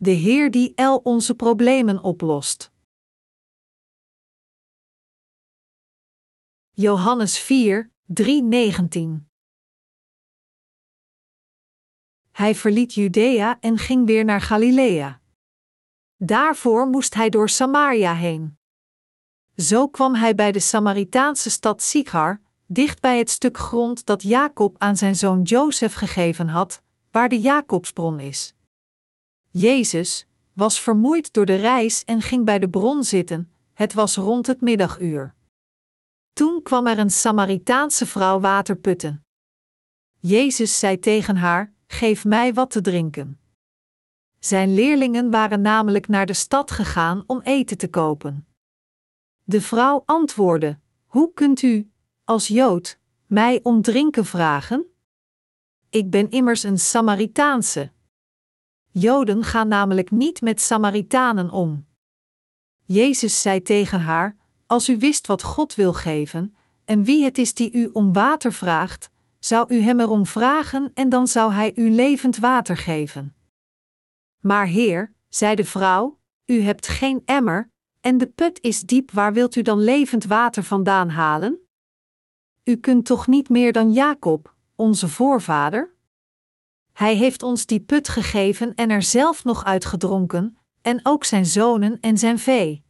[0.00, 2.70] de Heer die el onze problemen oplost.
[6.70, 9.28] Johannes 4, 3, 19
[12.30, 15.20] Hij verliet Judea en ging weer naar Galilea.
[16.16, 18.58] Daarvoor moest hij door Samaria heen.
[19.56, 24.74] Zo kwam hij bij de Samaritaanse stad Sychar, dicht bij het stuk grond dat Jacob
[24.78, 28.56] aan zijn zoon Jozef gegeven had, waar de Jacobsbron is.
[29.50, 34.46] Jezus was vermoeid door de reis en ging bij de bron zitten, het was rond
[34.46, 35.34] het middaguur.
[36.32, 39.24] Toen kwam er een Samaritaanse vrouw water putten.
[40.18, 43.40] Jezus zei tegen haar: Geef mij wat te drinken.
[44.38, 48.46] Zijn leerlingen waren namelijk naar de stad gegaan om eten te kopen.
[49.44, 51.90] De vrouw antwoordde: Hoe kunt u,
[52.24, 54.86] als Jood, mij om drinken vragen?
[55.90, 57.92] Ik ben immers een Samaritaanse.
[58.90, 61.86] Joden gaan namelijk niet met Samaritanen om.
[62.84, 64.36] Jezus zei tegen haar:
[64.66, 68.52] Als u wist wat God wil geven, en wie het is die u om water
[68.52, 73.34] vraagt, zou u hem erom vragen en dan zou hij u levend water geven.
[74.40, 79.32] Maar Heer, zei de vrouw, u hebt geen emmer, en de put is diep, waar
[79.32, 81.58] wilt u dan levend water vandaan halen?
[82.64, 85.96] U kunt toch niet meer dan Jacob, onze voorvader?
[86.98, 92.00] Hij heeft ons die put gegeven en er zelf nog uitgedronken, en ook zijn zonen
[92.00, 92.84] en zijn vee.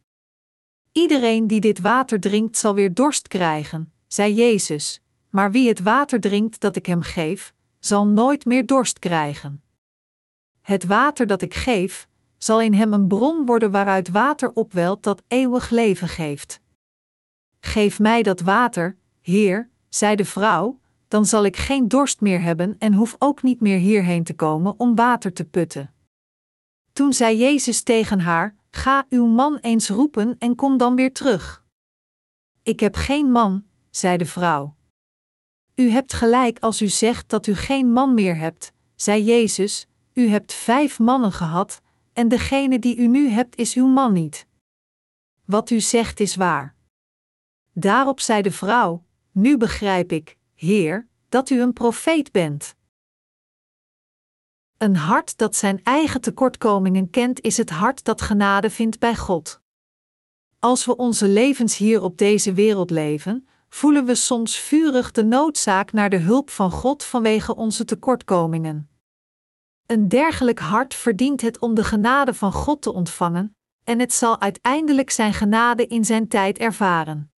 [0.91, 6.19] Iedereen die dit water drinkt zal weer dorst krijgen, zei Jezus, maar wie het water
[6.19, 9.63] drinkt dat ik hem geef, zal nooit meer dorst krijgen.
[10.61, 15.23] Het water dat ik geef, zal in hem een bron worden waaruit water opwelt dat
[15.27, 16.61] eeuwig leven geeft.
[17.59, 22.75] Geef mij dat water, Heer, zei de vrouw, dan zal ik geen dorst meer hebben
[22.77, 25.93] en hoef ook niet meer hierheen te komen om water te putten.
[26.93, 31.65] Toen zei Jezus tegen haar: Ga uw man eens roepen en kom dan weer terug.
[32.63, 34.75] Ik heb geen man, zei de vrouw.
[35.75, 40.27] U hebt gelijk als u zegt dat u geen man meer hebt, zei Jezus, u
[40.27, 41.81] hebt vijf mannen gehad,
[42.13, 44.47] en degene die u nu hebt is uw man niet.
[45.45, 46.75] Wat u zegt is waar.
[47.73, 52.75] Daarop zei de vrouw: Nu begrijp ik, Heer, dat u een profeet bent.
[54.77, 59.61] Een hart dat zijn eigen tekortkomingen kent, is het hart dat genade vindt bij God.
[60.59, 65.91] Als we onze levens hier op deze wereld leven, voelen we soms vurig de noodzaak
[65.91, 68.89] naar de hulp van God vanwege onze tekortkomingen.
[69.85, 74.39] Een dergelijk hart verdient het om de genade van God te ontvangen, en het zal
[74.39, 77.28] uiteindelijk zijn genade in zijn tijd ervaren.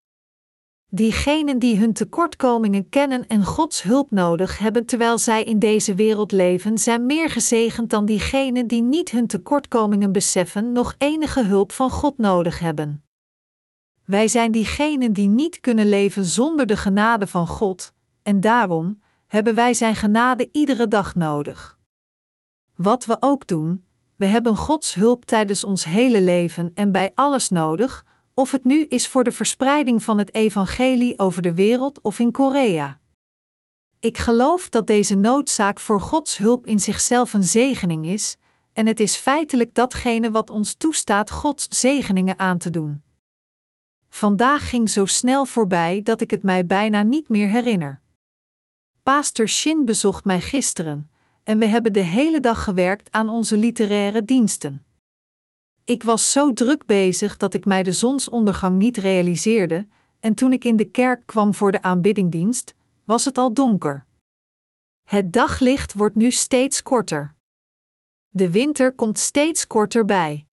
[0.93, 6.31] Diegenen die hun tekortkomingen kennen en Gods hulp nodig hebben terwijl zij in deze wereld
[6.31, 11.89] leven, zijn meer gezegend dan diegenen die niet hun tekortkomingen beseffen, nog enige hulp van
[11.89, 13.03] God nodig hebben.
[14.05, 19.55] Wij zijn diegenen die niet kunnen leven zonder de genade van God, en daarom hebben
[19.55, 21.79] wij Zijn genade iedere dag nodig.
[22.75, 23.85] Wat we ook doen,
[24.15, 28.05] we hebben Gods hulp tijdens ons hele leven en bij alles nodig,
[28.41, 32.31] of het nu is voor de verspreiding van het evangelie over de wereld of in
[32.31, 32.99] Korea.
[33.99, 38.37] Ik geloof dat deze noodzaak voor Gods hulp in zichzelf een zegening is,
[38.73, 43.03] en het is feitelijk datgene wat ons toestaat Gods zegeningen aan te doen.
[44.09, 48.01] Vandaag ging zo snel voorbij dat ik het mij bijna niet meer herinner.
[49.03, 51.11] Pastor Shin bezocht mij gisteren,
[51.43, 54.85] en we hebben de hele dag gewerkt aan onze literaire diensten.
[55.83, 59.87] Ik was zo druk bezig dat ik mij de zonsondergang niet realiseerde,
[60.19, 64.05] en toen ik in de kerk kwam voor de aanbiddingdienst, was het al donker.
[65.03, 67.35] Het daglicht wordt nu steeds korter.
[68.29, 70.45] De winter komt steeds korter bij.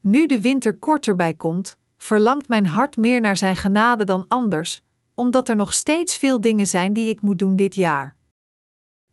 [0.00, 4.82] Nu de winter korter bij komt, verlangt mijn hart meer naar Zijn genade dan anders,
[5.14, 8.16] omdat er nog steeds veel dingen zijn die ik moet doen dit jaar.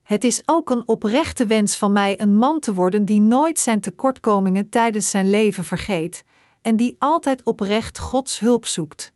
[0.06, 3.80] Het is ook een oprechte wens van mij een man te worden die nooit zijn
[3.80, 6.24] tekortkomingen tijdens zijn leven vergeet
[6.62, 9.14] en die altijd oprecht Gods hulp zoekt.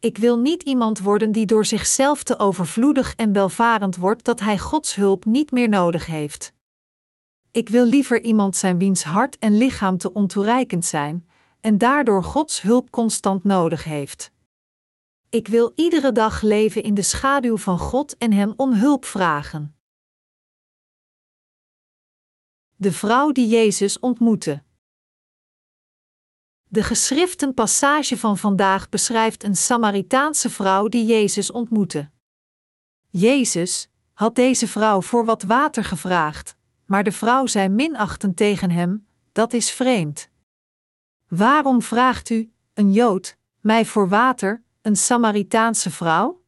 [0.00, 4.58] Ik wil niet iemand worden die door zichzelf te overvloedig en welvarend wordt dat hij
[4.58, 6.52] Gods hulp niet meer nodig heeft.
[7.50, 11.28] Ik wil liever iemand zijn wiens hart en lichaam te ontoereikend zijn
[11.60, 14.30] en daardoor Gods hulp constant nodig heeft.
[15.28, 19.73] Ik wil iedere dag leven in de schaduw van God en Hem om hulp vragen.
[22.84, 24.62] De vrouw die Jezus ontmoette.
[26.68, 32.10] De geschriften passage van vandaag beschrijft een Samaritaanse vrouw die Jezus ontmoette.
[33.10, 39.06] Jezus had deze vrouw voor wat water gevraagd, maar de vrouw zei minachtend tegen hem:
[39.32, 40.28] Dat is vreemd.
[41.28, 46.42] Waarom vraagt u, een Jood, mij voor water, een Samaritaanse vrouw?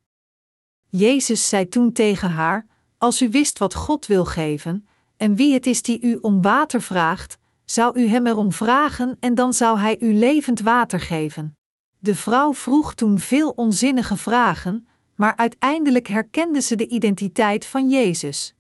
[0.89, 2.67] Jezus zei toen tegen haar:
[2.99, 4.87] Als u wist wat God wil geven,
[5.17, 9.35] en wie het is die u om water vraagt, zou u hem erom vragen en
[9.35, 11.57] dan zou hij u levend water geven.
[11.99, 18.55] De vrouw vroeg toen veel onzinnige vragen, maar uiteindelijk herkende ze de identiteit van Jezus.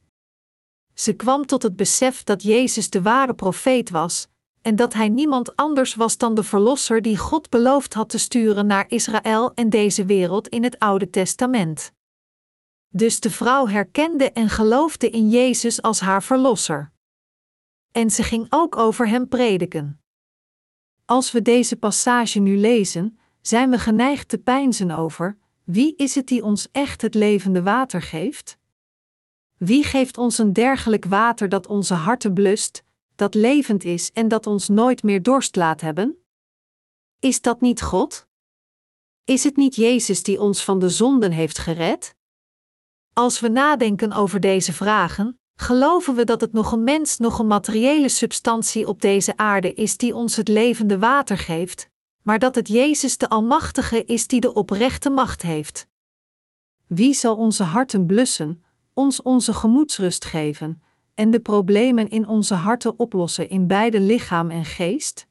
[0.94, 4.28] Ze kwam tot het besef dat Jezus de ware profeet was
[4.62, 8.66] en dat hij niemand anders was dan de Verlosser die God beloofd had te sturen
[8.66, 11.92] naar Israël en deze wereld in het Oude Testament.
[12.96, 16.92] Dus de vrouw herkende en geloofde in Jezus als haar Verlosser.
[17.92, 20.00] En ze ging ook over hem prediken.
[21.04, 26.26] Als we deze passage nu lezen, zijn we geneigd te peinzen over: wie is het
[26.26, 28.58] die ons echt het levende water geeft?
[29.56, 32.82] Wie geeft ons een dergelijk water dat onze harten blust,
[33.14, 36.16] dat levend is en dat ons nooit meer dorst laat hebben?
[37.18, 38.26] Is dat niet God?
[39.24, 42.15] Is het niet Jezus die ons van de zonden heeft gered?
[43.18, 47.46] Als we nadenken over deze vragen, geloven we dat het nog een mens, nog een
[47.46, 51.88] materiële substantie op deze aarde is die ons het levende water geeft,
[52.22, 55.86] maar dat het Jezus de Almachtige is die de oprechte macht heeft.
[56.86, 58.64] Wie zal onze harten blussen,
[58.94, 60.82] ons onze gemoedsrust geven
[61.14, 65.26] en de problemen in onze harten oplossen in beide lichaam en geest?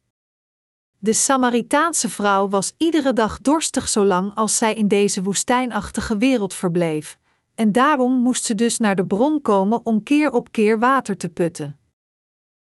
[0.98, 7.18] De Samaritaanse vrouw was iedere dag dorstig zolang als zij in deze woestijnachtige wereld verbleef,
[7.56, 11.30] en daarom moest ze dus naar de bron komen om keer op keer water te
[11.30, 11.80] putten.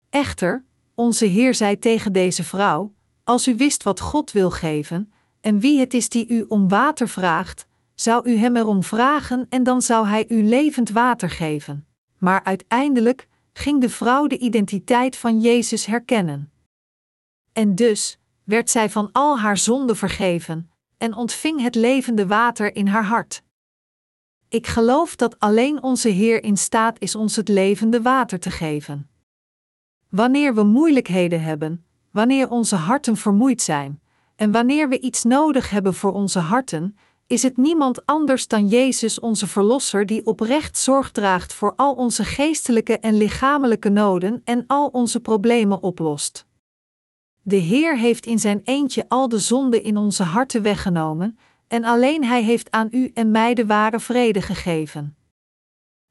[0.09, 2.93] Echter, onze Heer zei tegen deze vrouw:
[3.23, 5.11] Als u wist wat God wil geven,
[5.41, 9.63] en wie het is die u om water vraagt, zou u hem erom vragen en
[9.63, 11.87] dan zou hij u levend water geven.
[12.17, 16.51] Maar uiteindelijk ging de vrouw de identiteit van Jezus herkennen.
[17.53, 22.87] En dus werd zij van al haar zonden vergeven en ontving het levende water in
[22.87, 23.43] haar hart.
[24.49, 29.09] Ik geloof dat alleen onze Heer in staat is ons het levende water te geven.
[30.09, 34.01] Wanneer we moeilijkheden hebben, wanneer onze harten vermoeid zijn,
[34.35, 36.97] en wanneer we iets nodig hebben voor onze harten,
[37.27, 42.23] is het niemand anders dan Jezus, onze Verlosser, die oprecht zorg draagt voor al onze
[42.23, 46.45] geestelijke en lichamelijke noden en al onze problemen oplost.
[47.41, 52.23] De Heer heeft in zijn eentje al de zonde in onze harten weggenomen, en alleen
[52.23, 55.17] Hij heeft aan u en mij de ware vrede gegeven.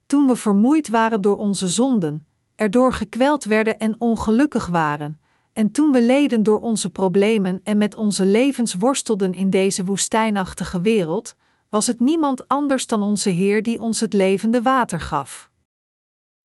[0.06, 5.20] Toen we vermoeid waren door onze zonden, erdoor gekweld werden en ongelukkig waren,
[5.52, 10.80] en toen we leden door onze problemen en met onze levens worstelden in deze woestijnachtige
[10.80, 11.34] wereld,
[11.68, 15.50] was het niemand anders dan onze Heer die ons het levende water gaf.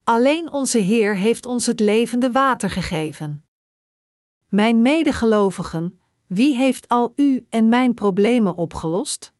[0.03, 3.45] Alleen onze Heer heeft ons het levende water gegeven.
[4.47, 6.00] Mijn medegelovigen,
[6.33, 9.33] wie heeft al u en mijn problemen opgelost?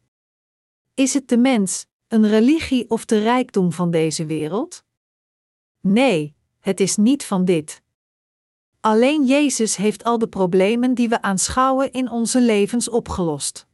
[0.93, 4.83] Is het de mens, een religie of de rijkdom van deze wereld?
[5.79, 7.81] Nee, het is niet van dit.
[8.79, 13.67] Alleen Jezus heeft al de problemen die we aanschouwen in onze levens opgelost.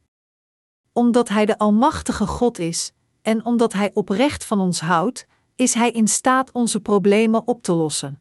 [0.92, 2.92] Omdat Hij de Almachtige God is,
[3.22, 7.72] en omdat Hij oprecht van ons houdt, is Hij in staat onze problemen op te
[7.72, 8.20] lossen.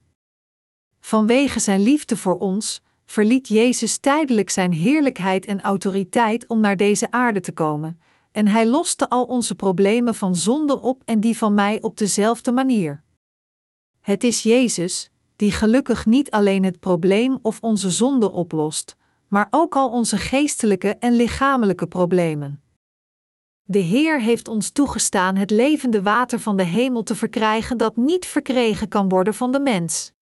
[0.99, 7.11] Vanwege Zijn liefde voor ons, verliet Jezus tijdelijk Zijn heerlijkheid en autoriteit om naar deze
[7.11, 7.99] aarde te komen,
[8.31, 12.51] en Hij loste al onze problemen van zonde op en die van mij op dezelfde
[12.51, 13.03] manier.
[14.01, 18.95] Het is Jezus, die gelukkig niet alleen het probleem of onze zonde oplost,
[19.27, 22.61] maar ook al onze geestelijke en lichamelijke problemen.
[23.63, 28.25] De Heer heeft ons toegestaan het levende water van de hemel te verkrijgen dat niet
[28.25, 30.15] verkregen kan worden van de mens.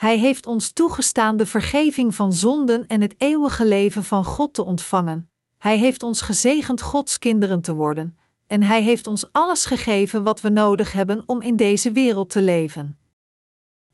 [0.00, 4.64] Hij heeft ons toegestaan de vergeving van zonden en het eeuwige leven van God te
[4.64, 5.30] ontvangen.
[5.58, 10.40] Hij heeft ons gezegend Gods kinderen te worden, en Hij heeft ons alles gegeven wat
[10.40, 12.98] we nodig hebben om in deze wereld te leven.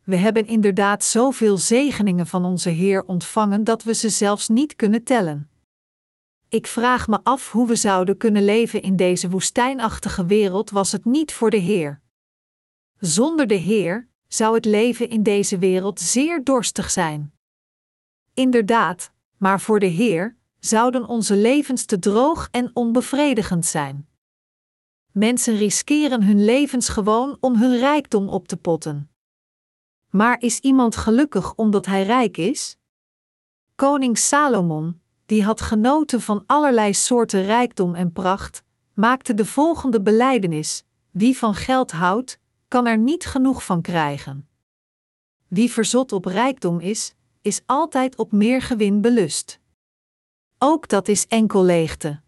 [0.04, 5.04] We hebben inderdaad zoveel zegeningen van onze Heer ontvangen dat we ze zelfs niet kunnen
[5.04, 5.50] tellen.
[6.48, 11.04] Ik vraag me af hoe we zouden kunnen leven in deze woestijnachtige wereld was het
[11.04, 12.00] niet voor de Heer.
[12.98, 17.32] Zonder de Heer zou het leven in deze wereld zeer dorstig zijn.
[18.34, 24.08] Inderdaad, maar voor de Heer zouden onze levens te droog en onbevredigend zijn.
[25.12, 29.10] Mensen riskeren hun levens gewoon om hun rijkdom op te potten.
[30.10, 32.76] Maar is iemand gelukkig omdat hij rijk is?
[33.74, 38.62] Koning Salomon, die had genoten van allerlei soorten rijkdom en pracht,
[38.94, 42.38] maakte de volgende belijdenis: Wie van geld houdt,
[42.76, 44.48] kan er niet genoeg van krijgen.
[45.48, 49.60] wie verzot op rijkdom is, is altijd op meer gewin belust.
[50.58, 52.20] Ook dat is enkel leegte.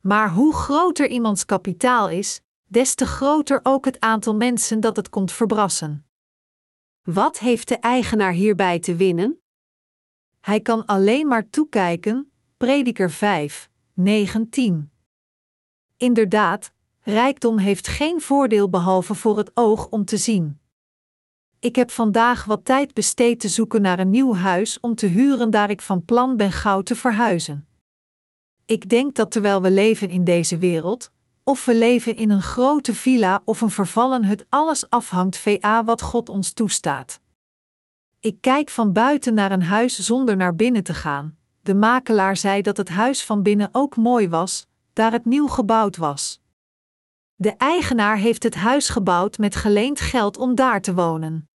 [0.00, 5.08] Maar hoe groter iemands kapitaal is, des te groter ook het aantal mensen dat het
[5.08, 6.06] komt verbrassen.
[7.02, 9.42] Wat heeft de eigenaar hierbij te winnen?
[10.40, 14.90] Hij kan alleen maar toekijken, Prediker 5, 19.
[15.96, 16.72] Inderdaad,
[17.04, 20.60] rijkdom heeft geen voordeel behalve voor het oog om te zien.
[21.58, 25.50] Ik heb vandaag wat tijd besteed te zoeken naar een nieuw huis om te huren
[25.50, 27.66] daar ik van plan ben gauw te verhuizen.
[28.64, 32.94] Ik denk dat terwijl we leven in deze wereld, of we leven in een grote
[32.94, 37.20] villa of een vervallen hut, alles afhangt va wat God ons toestaat.
[38.20, 41.36] Ik kijk van buiten naar een huis zonder naar binnen te gaan.
[41.60, 45.96] De makelaar zei dat het huis van binnen ook mooi was, daar het nieuw gebouwd
[45.96, 46.42] was.
[47.34, 51.48] De eigenaar heeft het huis gebouwd met geleend geld om daar te wonen.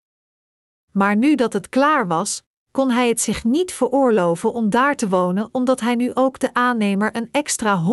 [0.91, 5.09] Maar nu dat het klaar was, kon hij het zich niet veroorloven om daar te
[5.09, 7.83] wonen, omdat hij nu ook de aannemer een extra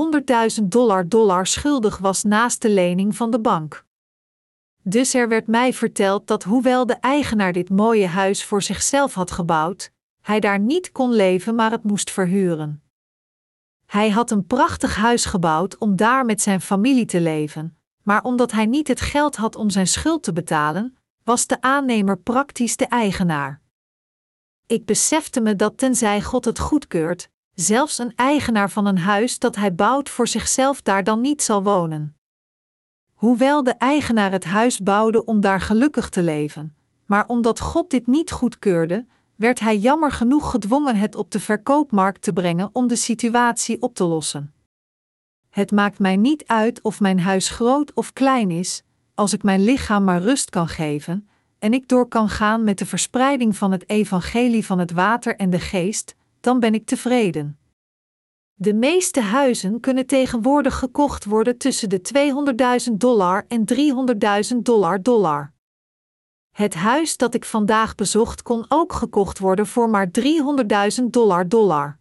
[0.60, 3.84] 100.000 dollar dollar schuldig was naast de lening van de bank.
[4.82, 9.30] Dus er werd mij verteld dat hoewel de eigenaar dit mooie huis voor zichzelf had
[9.30, 12.85] gebouwd, hij daar niet kon leven, maar het moest verhuren.
[13.86, 18.52] Hij had een prachtig huis gebouwd om daar met zijn familie te leven, maar omdat
[18.52, 22.86] hij niet het geld had om zijn schuld te betalen, was de aannemer praktisch de
[22.86, 23.60] eigenaar.
[24.66, 29.56] Ik besefte me dat tenzij God het goedkeurt, zelfs een eigenaar van een huis dat
[29.56, 32.16] hij bouwt voor zichzelf daar dan niet zal wonen.
[33.14, 38.06] Hoewel de eigenaar het huis bouwde om daar gelukkig te leven, maar omdat God dit
[38.06, 42.96] niet goedkeurde, werd hij jammer genoeg gedwongen het op de verkoopmarkt te brengen om de
[42.96, 44.54] situatie op te lossen.
[45.50, 48.82] Het maakt mij niet uit of mijn huis groot of klein is,
[49.14, 51.28] als ik mijn lichaam maar rust kan geven,
[51.58, 55.50] en ik door kan gaan met de verspreiding van het evangelie van het water en
[55.50, 57.58] de geest, dan ben ik tevreden.
[58.54, 62.00] De meeste huizen kunnen tegenwoordig gekocht worden tussen de
[62.90, 63.64] 200.000 dollar en
[64.52, 65.52] 300.000 dollar dollar.
[66.56, 70.08] Het huis dat ik vandaag bezocht kon ook gekocht worden voor maar
[71.00, 71.98] 300.000 dollar dollar.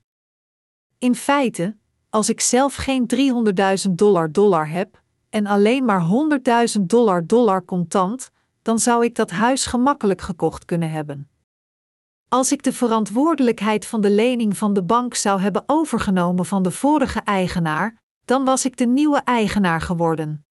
[0.98, 1.78] In feite,
[2.10, 3.08] als ik zelf geen
[3.88, 6.08] 300.000 dollar dollar heb en alleen maar
[6.78, 8.32] 100.000 dollar dollar contant,
[8.62, 11.30] dan zou ik dat huis gemakkelijk gekocht kunnen hebben.
[12.30, 16.72] Als ik de verantwoordelijkheid van de lening van de bank zou hebben overgenomen van de
[16.72, 20.45] vorige eigenaar, dan was ik de nieuwe eigenaar geworden.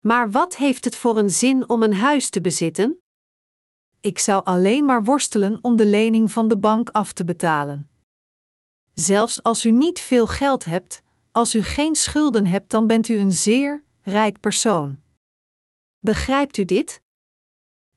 [0.00, 3.00] Maar wat heeft het voor een zin om een huis te bezitten?
[4.00, 7.90] Ik zou alleen maar worstelen om de lening van de bank af te betalen.
[8.94, 11.02] Zelfs als u niet veel geld hebt,
[11.32, 15.00] als u geen schulden hebt, dan bent u een zeer rijk persoon.
[15.98, 17.02] Begrijpt u dit?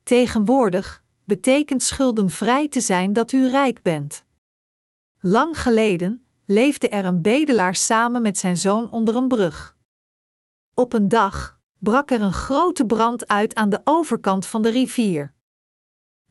[0.04, 4.26] Tegenwoordig betekent schuldenvrij te zijn dat u rijk bent.
[5.20, 9.78] Lang geleden leefde er een bedelaar samen met zijn zoon onder een brug.
[10.74, 15.34] Op een dag brak er een grote brand uit aan de overkant van de rivier.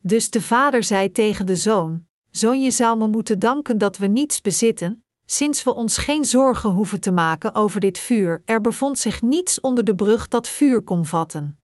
[0.01, 4.07] Dus de vader zei tegen de zoon: Zoon, je zou me moeten danken dat we
[4.07, 8.41] niets bezitten, sinds we ons geen zorgen hoeven te maken over dit vuur.
[8.45, 11.59] Er bevond zich niets onder de brug dat vuur kon vatten.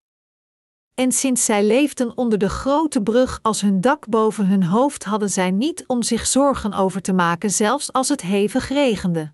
[0.94, 5.29] En sinds zij leefden onder de grote brug als hun dak boven hun hoofd, hadden
[5.29, 9.34] zij niet om zich zorgen over te maken, zelfs als het hevig regende.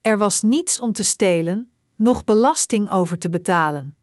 [0.00, 3.96] Er was niets om te stelen, noch belasting over te betalen.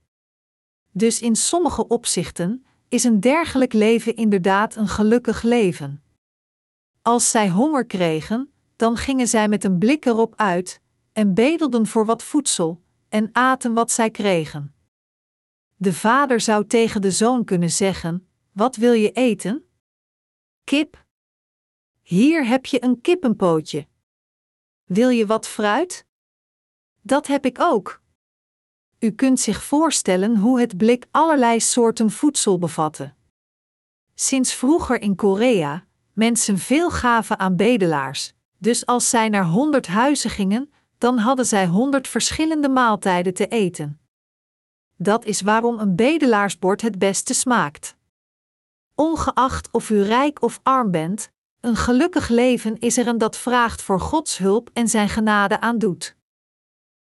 [0.91, 6.03] Dus in sommige opzichten is een dergelijk leven inderdaad een gelukkig leven.
[7.01, 10.81] Als zij honger kregen, dan gingen zij met een blik erop uit
[11.11, 14.75] en bedelden voor wat voedsel en aten wat zij kregen.
[15.75, 19.65] De vader zou tegen de zoon kunnen zeggen: Wat wil je eten?
[20.63, 21.05] Kip.
[22.01, 23.87] Hier heb je een kippenpootje.
[24.83, 26.05] Wil je wat fruit?
[27.05, 28.01] Dat heb ik ook.
[28.99, 33.13] U kunt zich voorstellen hoe het blik allerlei soorten voedsel bevatte.
[34.15, 40.29] Sinds vroeger in Korea mensen veel gaven aan bedelaars, dus als zij naar honderd huizen
[40.29, 43.99] gingen, dan hadden zij honderd verschillende maaltijden te eten.
[44.97, 47.95] Dat is waarom een bedelaarsbord het beste smaakt.
[48.95, 53.81] Ongeacht of u rijk of arm bent, een gelukkig leven is er een dat vraagt
[53.81, 56.15] voor Gods hulp en zijn genade aan doet.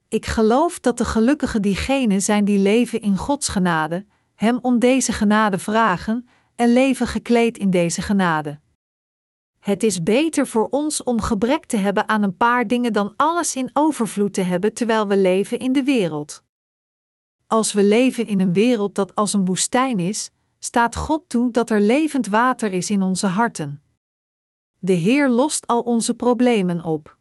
[0.08, 5.12] Ik geloof dat de gelukkigen diegenen zijn die leven in Gods genade, Hem om deze
[5.12, 8.60] genade vragen en leven gekleed in deze genade.
[9.60, 13.56] Het is beter voor ons om gebrek te hebben aan een paar dingen dan alles
[13.56, 16.44] in overvloed te hebben terwijl we leven in de wereld.
[17.48, 21.70] Als we leven in een wereld dat als een woestijn is, staat God toe dat
[21.70, 23.84] er levend water is in onze harten.
[24.80, 27.18] De Heer lost al onze problemen op.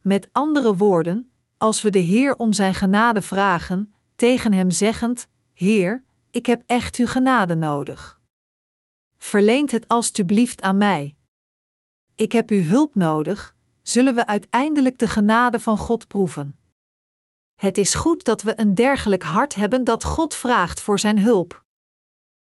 [0.00, 1.29] Met andere woorden,
[1.60, 6.96] als we de Heer om Zijn genade vragen, tegen Hem zeggend: Heer, ik heb echt
[6.96, 8.20] uw genade nodig.
[9.18, 11.16] Verleent het alstublieft aan mij.
[12.14, 16.58] Ik heb uw hulp nodig, zullen we uiteindelijk de genade van God proeven.
[17.54, 21.64] Het is goed dat we een dergelijk hart hebben dat God vraagt voor Zijn hulp.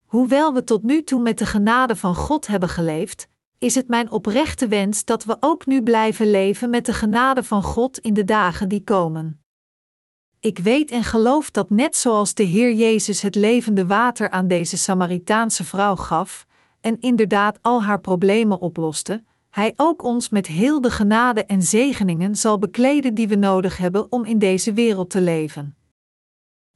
[0.04, 4.10] Hoewel we tot nu toe met de genade van God hebben geleefd, is het mijn
[4.10, 8.24] oprechte wens dat we ook nu blijven leven met de genade van God in de
[8.24, 9.40] dagen die komen.
[10.40, 14.76] Ik weet en geloof dat net zoals de Heer Jezus het levende water aan deze
[14.76, 16.46] Samaritaanse vrouw gaf,
[16.80, 22.36] en inderdaad al haar problemen oploste, Hij ook ons met heel de genade en zegeningen
[22.36, 25.76] zal bekleden die we nodig hebben om in deze wereld te leven.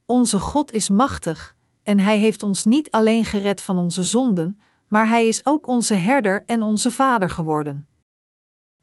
[0.06, 4.60] Onze God is machtig, en Hij heeft ons niet alleen gered van onze zonden,
[4.90, 7.88] maar Hij is ook onze herder en onze Vader geworden.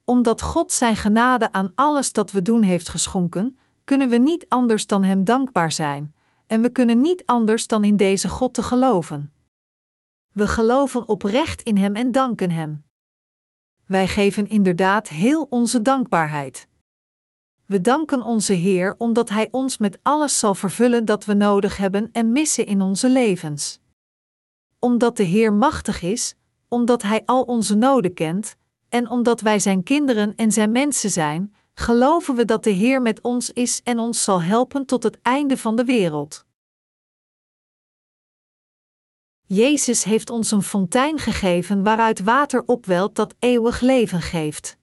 [0.03, 4.87] Omdat God Zijn genade aan alles dat we doen heeft geschonken, kunnen we niet anders
[4.87, 9.33] dan Hem dankbaar zijn, en we kunnen niet anders dan in deze God te geloven.
[10.33, 12.83] We geloven oprecht in Hem en danken Hem.
[13.85, 16.67] Wij geven inderdaad heel onze dankbaarheid.
[17.65, 22.09] We danken onze Heer omdat Hij ons met alles zal vervullen dat we nodig hebben
[22.11, 23.79] en missen in onze levens.
[24.87, 26.35] Omdat de Heer machtig is,
[26.67, 28.55] omdat Hij al onze noden kent,
[28.89, 33.21] en omdat wij Zijn kinderen en Zijn mensen zijn, geloven we dat de Heer met
[33.21, 36.45] ons is en ons zal helpen tot het einde van de wereld.
[39.43, 44.77] Jezus heeft ons een fontein gegeven waaruit water opwelt dat eeuwig leven geeft.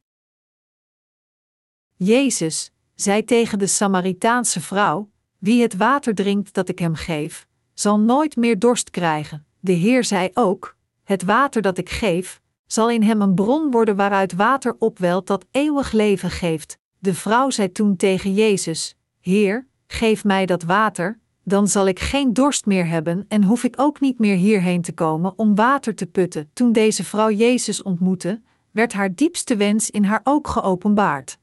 [1.97, 8.01] Jezus zei tegen de Samaritaanse vrouw: Wie het water drinkt dat ik hem geef, zal
[8.01, 9.47] nooit meer dorst krijgen.
[9.65, 13.97] De Heer zei ook: Het water dat ik geef, zal in hem een bron worden
[13.97, 16.79] waaruit water opwelt dat eeuwig leven geeft.
[16.99, 22.33] De vrouw zei toen tegen Jezus: Heer, geef mij dat water, dan zal ik geen
[22.33, 26.07] dorst meer hebben en hoef ik ook niet meer hierheen te komen om water te
[26.07, 26.51] putten.
[26.53, 31.39] Toen deze vrouw Jezus ontmoette, werd haar diepste wens in haar oog geopenbaard.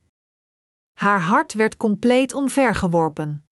[0.93, 3.46] Haar hart werd compleet omvergeworpen.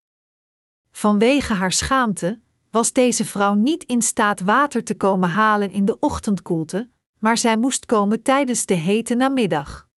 [0.91, 2.39] Vanwege haar schaamte
[2.72, 7.58] was deze vrouw niet in staat water te komen halen in de ochtendkoelte, maar zij
[7.58, 9.88] moest komen tijdens de hete namiddag.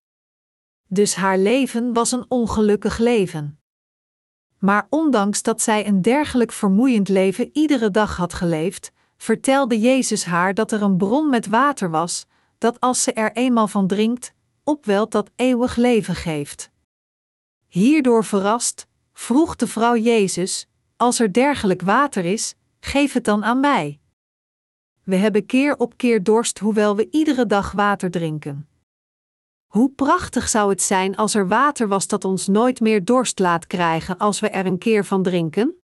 [0.88, 3.60] Dus haar leven was een ongelukkig leven.
[4.58, 10.54] Maar ondanks dat zij een dergelijk vermoeiend leven iedere dag had geleefd, vertelde Jezus haar
[10.54, 12.26] dat er een bron met water was,
[12.58, 16.70] dat als ze er eenmaal van drinkt, opwelt dat eeuwig leven geeft.
[17.68, 23.60] Hierdoor verrast, vroeg de vrouw Jezus: Als er dergelijk water is, geef het dan aan
[23.60, 24.00] mij.
[25.04, 28.68] We hebben keer op keer dorst, hoewel we iedere dag water drinken.
[29.66, 33.66] Hoe prachtig zou het zijn als er water was dat ons nooit meer dorst laat
[33.66, 35.74] krijgen als we er een keer van drinken?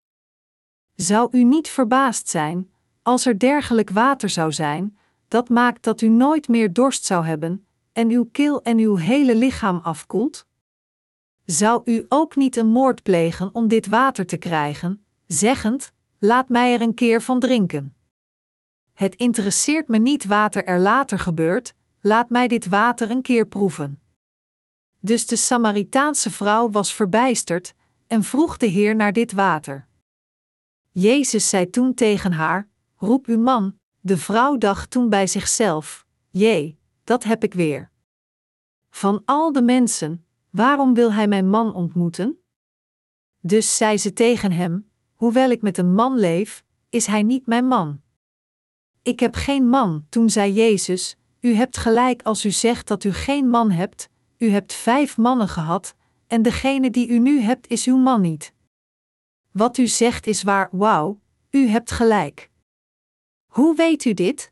[0.95, 6.07] Zou u niet verbaasd zijn als er dergelijk water zou zijn, dat maakt dat u
[6.07, 10.47] nooit meer dorst zou hebben en uw keel en uw hele lichaam afkoelt?
[11.45, 16.73] Zou u ook niet een moord plegen om dit water te krijgen, zeggend: Laat mij
[16.73, 17.95] er een keer van drinken?
[18.93, 24.01] Het interesseert me niet wat er later gebeurt, laat mij dit water een keer proeven.
[24.99, 27.73] Dus de Samaritaanse vrouw was verbijsterd
[28.07, 29.87] en vroeg de Heer naar dit water.
[30.91, 33.77] Jezus zei toen tegen haar: Roep uw man.
[33.99, 37.91] De vrouw dacht toen bij zichzelf: Jee, dat heb ik weer.
[38.89, 42.43] Van al de mensen, waarom wil hij mijn man ontmoeten?
[43.39, 44.88] Dus zei ze tegen hem:
[45.19, 48.01] Hoewel ik met een man leef, is hij niet mijn man.
[49.01, 53.13] Ik heb geen man, toen zei Jezus: u hebt gelijk als u zegt dat u
[53.13, 55.95] geen man hebt, u hebt vijf mannen gehad,
[56.27, 58.53] en degene die u nu hebt is uw man niet.
[59.51, 62.49] Wat u zegt is waar, wauw, u hebt gelijk.
[63.45, 64.51] Hoe weet u dit?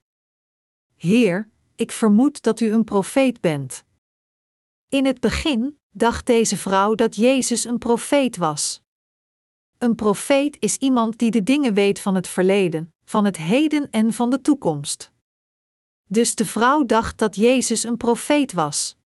[0.95, 3.83] Heer, ik vermoed dat u een profeet bent.
[4.89, 8.85] In het begin dacht deze vrouw dat Jezus een profeet was.
[9.77, 14.13] Een profeet is iemand die de dingen weet van het verleden, van het heden en
[14.13, 15.11] van de toekomst.
[16.07, 18.97] Dus de vrouw dacht dat Jezus een profeet was.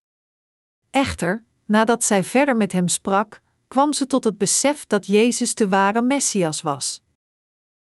[0.90, 5.68] Echter, nadat zij verder met hem sprak, kwam ze tot het besef dat Jezus de
[5.68, 7.02] ware Messias was.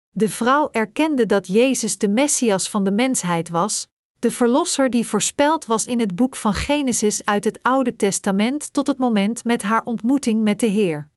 [0.10, 3.88] De vrouw erkende dat Jezus de Messias van de mensheid was,
[4.20, 8.88] de Verlosser die voorspeld was in het boek van Genesis uit het Oude Testament tot
[8.88, 11.10] het moment met haar ontmoeting met de Heer.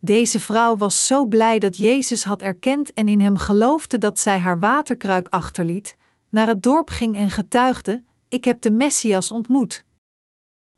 [0.00, 4.38] Deze vrouw was zo blij dat Jezus had erkend en in hem geloofde dat zij
[4.38, 5.96] haar waterkruik achterliet,
[6.28, 9.84] naar het dorp ging en getuigde: Ik heb de Messias ontmoet.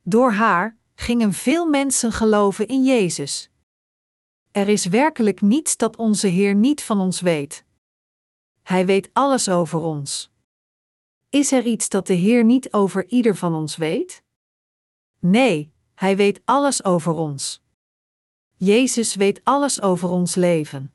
[0.02, 3.50] Door haar gingen veel mensen geloven in Jezus.
[4.50, 7.64] Er is werkelijk niets dat onze Heer niet van ons weet.
[8.62, 10.30] Hij weet alles over ons.
[11.28, 14.22] Is er iets dat de Heer niet over ieder van ons weet?
[15.18, 17.62] Nee, Hij weet alles over ons.
[18.64, 20.92] Jezus weet alles over ons leven.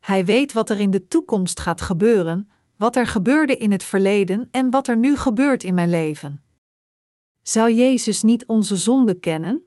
[0.00, 4.48] Hij weet wat er in de toekomst gaat gebeuren, wat er gebeurde in het verleden
[4.50, 6.42] en wat er nu gebeurt in mijn leven.
[7.42, 9.62] Zou Jezus niet onze zonde kennen?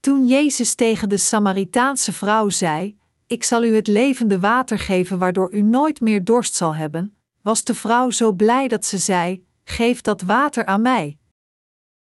[0.00, 5.52] Toen Jezus tegen de Samaritaanse vrouw zei: Ik zal u het levende water geven waardoor
[5.52, 10.00] u nooit meer dorst zal hebben, was de vrouw zo blij dat ze zei: Geef
[10.00, 11.18] dat water aan mij.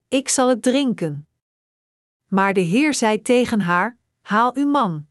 [0.08, 1.25] Ik zal het drinken.
[2.28, 5.06] Maar de Heer zei tegen haar: Haal uw man.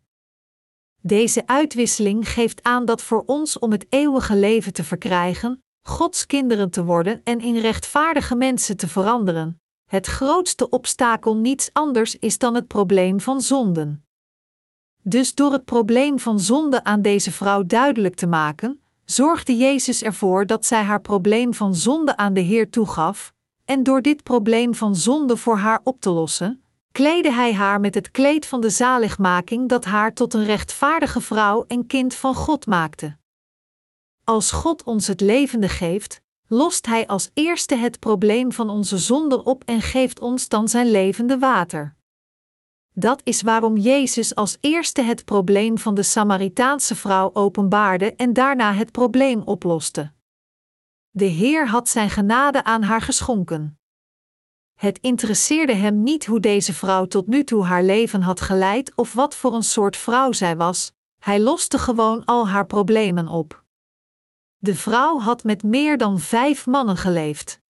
[1.01, 6.71] Deze uitwisseling geeft aan dat voor ons om het eeuwige leven te verkrijgen, Gods kinderen
[6.71, 12.55] te worden en in rechtvaardige mensen te veranderen, het grootste obstakel niets anders is dan
[12.55, 14.05] het probleem van zonden.
[15.03, 20.47] Dus door het probleem van zonde aan deze vrouw duidelijk te maken, zorgde Jezus ervoor
[20.47, 23.33] dat zij haar probleem van zonde aan de Heer toegaf,
[23.65, 26.64] en door dit probleem van zonde voor haar op te lossen,
[26.95, 31.65] kleedde Hij haar met het kleed van de zaligmaking dat haar tot een rechtvaardige vrouw
[31.67, 33.17] en kind van God maakte.
[34.25, 39.45] Als God ons het levende geeft, lost Hij als eerste het probleem van onze zonde
[39.45, 41.97] op en geeft ons dan zijn levende water.
[42.93, 48.73] Dat is waarom Jezus als eerste het probleem van de Samaritaanse vrouw openbaarde en daarna
[48.73, 50.13] het probleem oploste.
[51.11, 53.79] De Heer had zijn genade aan haar geschonken.
[54.75, 59.13] Het interesseerde hem niet hoe deze vrouw tot nu toe haar leven had geleid of
[59.13, 63.65] wat voor een soort vrouw zij was, hij loste gewoon al haar problemen op.
[64.57, 67.61] De vrouw had met meer dan vijf mannen geleefd.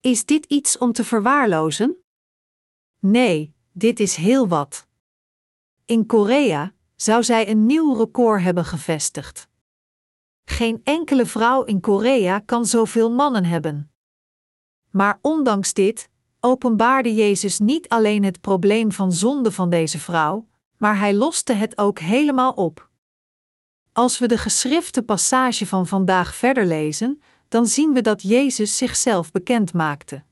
[0.00, 1.96] Is dit iets om te verwaarlozen?
[2.98, 4.86] Nee, dit is heel wat.
[5.84, 9.48] In Korea zou zij een nieuw record hebben gevestigd.
[10.44, 13.90] Geen enkele vrouw in Korea kan zoveel mannen hebben.
[14.96, 16.08] Maar ondanks dit
[16.40, 21.78] openbaarde Jezus niet alleen het probleem van zonde van deze vrouw, maar hij loste het
[21.78, 22.88] ook helemaal op.
[23.92, 29.30] Als we de geschrifte passage van vandaag verder lezen, dan zien we dat Jezus zichzelf
[29.32, 30.22] bekend maakte.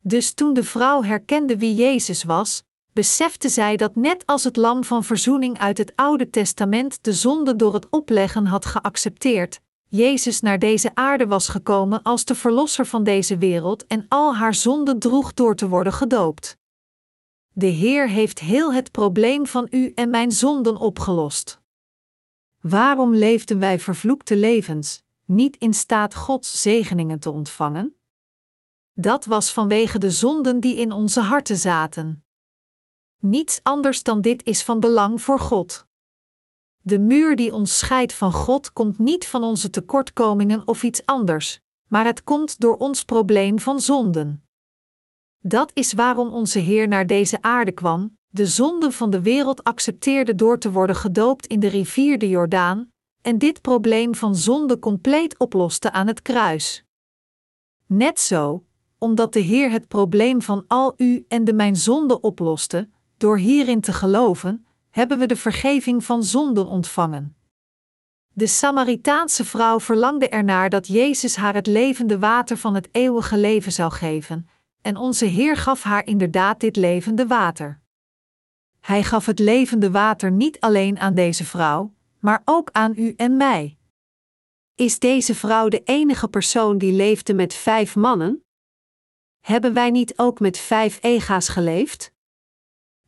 [0.00, 4.84] Dus toen de vrouw herkende wie Jezus was, besefte zij dat net als het lam
[4.84, 10.58] van verzoening uit het Oude Testament de zonde door het opleggen had geaccepteerd, Jezus naar
[10.58, 15.34] deze aarde was gekomen als de verlosser van deze wereld en al haar zonden droeg
[15.34, 16.56] door te worden gedoopt.
[17.52, 21.60] De Heer heeft heel het probleem van u en mijn zonden opgelost.
[22.60, 27.96] Waarom leefden wij vervloekte levens, niet in staat Gods zegeningen te ontvangen?
[28.92, 32.24] Dat was vanwege de zonden die in onze harten zaten.
[33.18, 35.86] Niets anders dan dit is van belang voor God.
[36.86, 41.60] De muur die ons scheidt van God komt niet van onze tekortkomingen of iets anders,
[41.88, 44.44] maar het komt door ons probleem van zonden.
[45.38, 50.34] Dat is waarom onze Heer naar deze aarde kwam, de zonden van de wereld accepteerde
[50.34, 52.88] door te worden gedoopt in de rivier de Jordaan,
[53.22, 56.84] en dit probleem van zonde compleet oploste aan het kruis.
[57.86, 58.64] Net zo,
[58.98, 63.80] omdat de Heer het probleem van al u en de mijn zonde oploste, door hierin
[63.80, 67.36] te geloven, hebben we de vergeving van zonden ontvangen.
[68.28, 73.72] De Samaritaanse vrouw verlangde ernaar dat Jezus haar het levende water van het eeuwige leven
[73.72, 74.48] zou geven,
[74.82, 77.80] en onze Heer gaf haar inderdaad dit levende water.
[78.80, 83.36] Hij gaf het levende water niet alleen aan deze vrouw, maar ook aan u en
[83.36, 83.78] mij.
[84.74, 88.44] Is deze vrouw de enige persoon die leefde met vijf mannen?
[89.40, 92.12] Hebben wij niet ook met vijf ega's geleefd?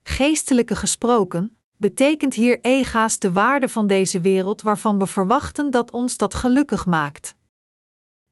[0.02, 6.16] Geestelijke gesproken, betekent hier ega's de waarde van deze wereld waarvan we verwachten dat ons
[6.16, 7.34] dat gelukkig maakt.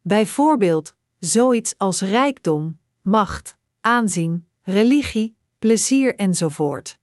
[0.00, 6.98] Bijvoorbeeld, zoiets als rijkdom, macht, aanzien, religie, plezier enzovoort.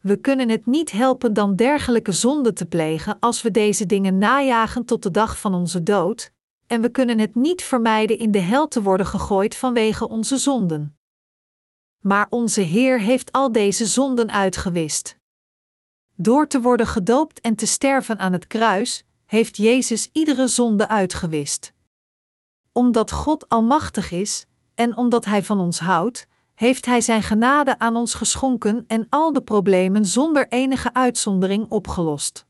[0.00, 4.84] We kunnen het niet helpen dan dergelijke zonden te plegen als we deze dingen najagen
[4.84, 6.32] tot de dag van onze dood,
[6.66, 10.98] en we kunnen het niet vermijden in de hel te worden gegooid vanwege onze zonden.
[11.98, 15.17] Maar onze Heer heeft al deze zonden uitgewist.
[16.20, 21.72] Door te worden gedoopt en te sterven aan het kruis, heeft Jezus iedere zonde uitgewist.
[22.72, 27.96] Omdat God almachtig is, en omdat Hij van ons houdt, heeft Hij Zijn genade aan
[27.96, 32.46] ons geschonken en al de problemen zonder enige uitzondering opgelost.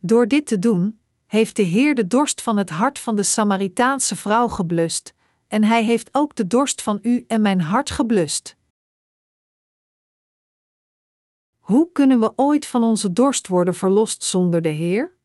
[0.00, 4.16] Door dit te doen, heeft de Heer de dorst van het hart van de Samaritaanse
[4.16, 5.14] vrouw geblust,
[5.48, 8.56] en Hij heeft ook de dorst van u en mijn hart geblust.
[11.64, 15.16] Hoe kunnen we ooit van onze dorst worden verlost zonder de Heer?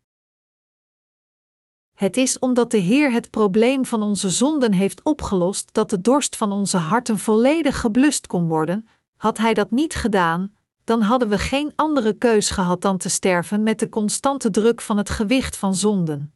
[1.96, 6.36] Het is omdat de Heer het probleem van onze zonden heeft opgelost dat de dorst
[6.36, 8.88] van onze harten volledig geblust kon worden.
[9.16, 13.64] Had Hij dat niet gedaan, dan hadden we geen andere keus gehad dan te sterven
[13.64, 16.34] met de constante druk van het gewicht van zonden.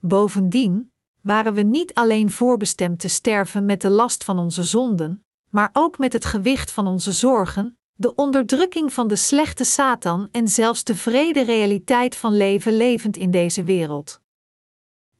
[0.00, 5.70] Bovendien waren we niet alleen voorbestemd te sterven met de last van onze zonden, maar
[5.72, 10.84] ook met het gewicht van onze zorgen, de onderdrukking van de slechte Satan en zelfs
[10.84, 14.20] de vrede realiteit van leven levend in deze wereld.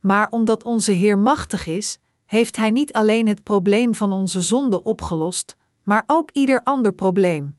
[0.00, 4.82] Maar omdat onze Heer machtig is, heeft Hij niet alleen het probleem van onze zonde
[4.82, 7.58] opgelost, maar ook ieder ander probleem.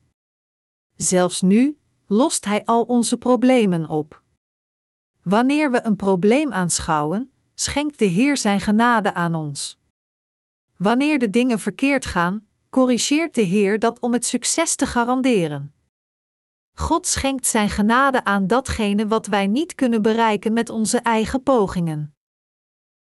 [0.96, 1.78] Zelfs nu
[2.08, 4.24] lost Hij al onze problemen op.
[5.24, 9.80] Wanneer we een probleem aanschouwen, schenkt de Heer Zijn genade aan ons.
[10.78, 15.74] Wanneer de dingen verkeerd gaan, corrigeert de Heer dat om het succes te garanderen.
[16.74, 22.16] God schenkt Zijn genade aan datgene wat wij niet kunnen bereiken met onze eigen pogingen.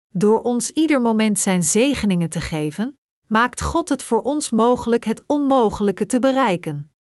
[0.09, 5.23] Door ons ieder moment Zijn zegeningen te geven, maakt God het voor ons mogelijk het
[5.25, 6.91] onmogelijke te bereiken.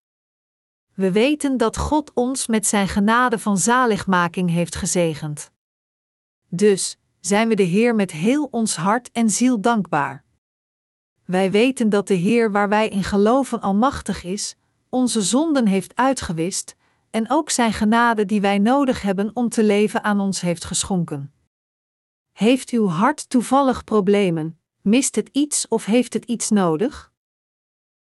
[0.93, 5.51] We weten dat God ons met Zijn genade van zaligmaking heeft gezegend.
[6.49, 10.25] Dus zijn we de Heer met heel ons hart en ziel dankbaar.
[11.29, 14.55] Wij weten dat de Heer waar wij in geloven almachtig is,
[14.89, 16.75] onze zonden heeft uitgewist
[17.09, 21.33] en ook Zijn genade die wij nodig hebben om te leven aan ons heeft geschonken.
[22.31, 24.59] Heeft uw hart toevallig problemen?
[24.81, 27.11] Mist het iets of heeft het iets nodig?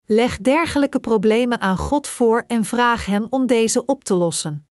[0.04, 4.68] Leg dergelijke problemen aan God voor en vraag Hem om deze op te lossen.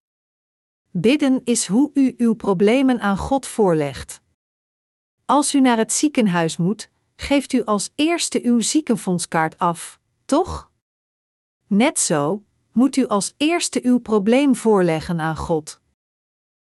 [0.91, 4.21] Bidden is hoe u uw problemen aan God voorlegt.
[5.25, 10.71] Als u naar het ziekenhuis moet, geeft u als eerste uw ziekenfondskaart af, toch?
[11.67, 15.81] Net zo moet u als eerste uw probleem voorleggen aan God.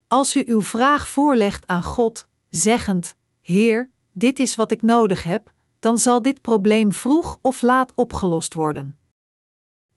[0.07, 5.53] Als u uw vraag voorlegt aan God, zeggend: Heer, dit is wat ik nodig heb,
[5.79, 8.97] dan zal dit probleem vroeg of laat opgelost worden.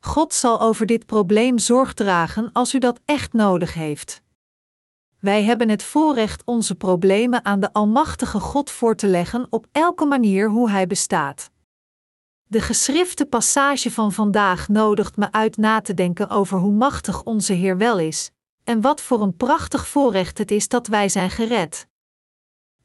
[0.01, 4.23] God zal over dit probleem zorg dragen als u dat echt nodig heeft.
[5.21, 10.05] Wij hebben het voorrecht onze problemen aan de Almachtige God voor te leggen op elke
[10.05, 11.51] manier hoe Hij bestaat.
[12.45, 17.53] De geschrifte passage van vandaag nodigt me uit na te denken over hoe machtig onze
[17.53, 18.31] Heer wel is,
[18.65, 21.87] en wat voor een prachtig voorrecht het is dat wij zijn gered.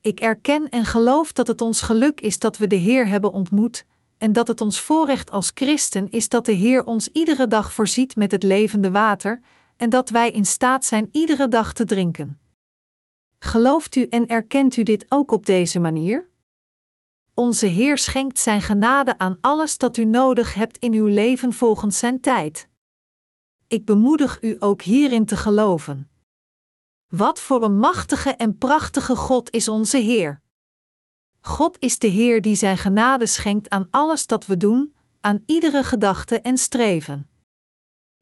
[0.02, 3.86] Ik erken en geloof dat het ons geluk is dat we de Heer hebben ontmoet,
[4.18, 8.16] en dat het ons voorrecht als christen is dat de Heer ons iedere dag voorziet
[8.16, 9.42] met het levende water,
[9.84, 12.40] en dat wij in staat zijn iedere dag te drinken.
[13.40, 16.30] Gelooft u en erkent u dit ook op deze manier?
[17.34, 21.98] Onze Heer schenkt Zijn genade aan alles dat u nodig hebt in uw leven volgens
[21.98, 22.70] Zijn tijd.
[23.68, 26.10] Ik bemoedig u ook hierin te geloven.
[27.08, 30.42] Wat voor een machtige en prachtige God is onze Heer!
[31.42, 35.84] God is de Heer die Zijn genade schenkt aan alles dat we doen, aan iedere
[35.84, 37.30] gedachte en streven.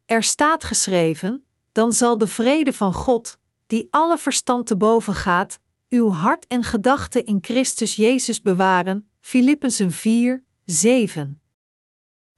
[0.05, 5.59] Er staat geschreven: dan zal de vrede van God, die alle verstand te boven gaat,
[5.89, 9.09] uw hart en gedachten in Christus Jezus bewaren.
[9.19, 11.41] Filippenzen 4, 7.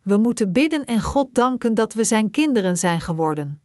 [0.02, 3.62] We moeten bidden en God danken dat we Zijn kinderen zijn geworden.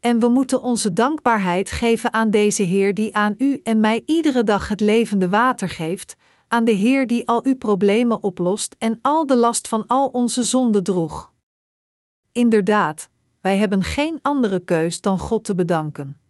[0.00, 4.44] En we moeten onze dankbaarheid geven aan deze Heer die aan u en mij iedere
[4.44, 6.16] dag het levende water geeft,
[6.48, 10.42] aan de Heer die al uw problemen oplost en al de last van al onze
[10.42, 11.32] zonden droeg.
[12.32, 13.08] Inderdaad,
[13.42, 16.20] wij hebben geen andere keus dan God te bedanken.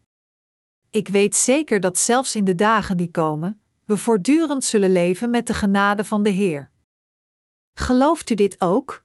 [0.90, 5.46] Ik weet zeker dat zelfs in de dagen die komen, we voortdurend zullen leven met
[5.46, 6.70] de genade van de Heer.
[7.74, 9.04] Gelooft u dit ook?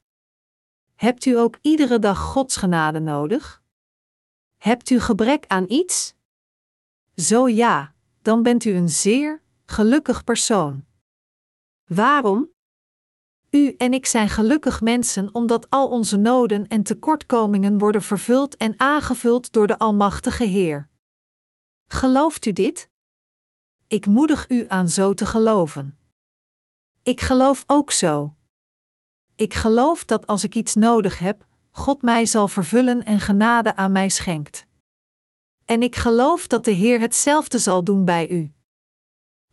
[0.96, 3.63] Hebt u ook iedere dag Gods genade nodig?
[4.58, 6.15] Hebt u gebrek aan iets?
[7.15, 10.86] Zo ja, dan bent u een zeer gelukkig persoon.
[11.86, 12.50] Waarom?
[13.49, 18.73] U en ik zijn gelukkig mensen omdat al onze noden en tekortkomingen worden vervuld en
[18.79, 20.89] aangevuld door de Almachtige Heer.
[21.88, 22.89] Gelooft u dit?
[23.88, 25.97] Ik moedig u aan zo te geloven.
[27.03, 28.36] Ik geloof ook zo.
[29.36, 33.91] Ik geloof dat als ik iets nodig heb, God mij zal vervullen en genade aan
[33.91, 34.65] mij schenkt.
[35.65, 38.57] En ik geloof dat de Heer hetzelfde zal doen bij u.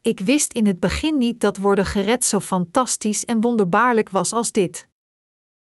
[0.04, 4.52] Ik wist in het begin niet dat worden gered zo fantastisch en wonderbaarlijk was als
[4.52, 4.88] dit.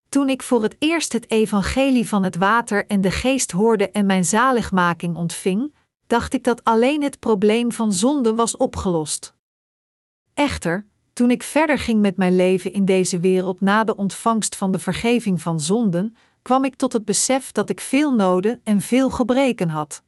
[0.08, 4.06] Toen ik voor het eerst het evangelie van het water en de geest hoorde en
[4.06, 5.74] mijn zaligmaking ontving,
[6.06, 9.34] dacht ik dat alleen het probleem van zonde was opgelost.
[10.34, 14.72] Echter, toen ik verder ging met mijn leven in deze wereld na de ontvangst van
[14.72, 19.10] de vergeving van zonden, kwam ik tot het besef dat ik veel noden en veel
[19.10, 20.03] gebreken had.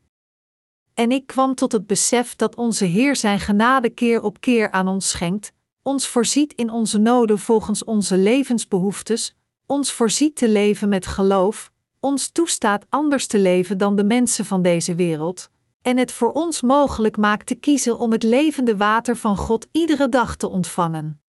[0.97, 4.89] En ik kwam tot het besef dat onze Heer Zijn genade keer op keer aan
[4.89, 11.07] ons schenkt, ons voorziet in onze noden volgens onze levensbehoeftes, ons voorziet te leven met
[11.07, 15.51] geloof, ons toestaat anders te leven dan de mensen van deze wereld,
[15.83, 20.09] en het voor ons mogelijk maakt te kiezen om het levende water van God iedere
[20.09, 21.21] dag te ontvangen.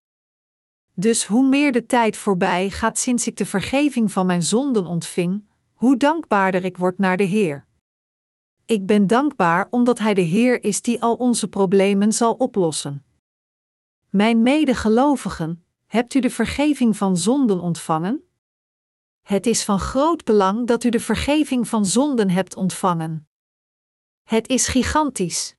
[0.94, 5.48] Dus hoe meer de tijd voorbij gaat sinds ik de vergeving van mijn zonden ontving,
[5.74, 7.67] hoe dankbaarder ik word naar de Heer.
[8.68, 13.06] Ik ben dankbaar omdat Hij de Heer is die al onze problemen zal oplossen.
[14.10, 18.24] Mijn medegelovigen, hebt u de vergeving van zonden ontvangen?
[19.22, 23.28] Het is van groot belang dat u de vergeving van zonden hebt ontvangen.
[24.24, 25.56] Het is gigantisch.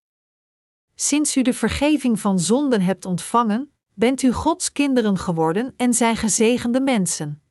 [0.95, 6.17] Sinds u de vergeving van zonden hebt ontvangen, bent u Gods kinderen geworden en zijn
[6.17, 7.43] gezegende mensen.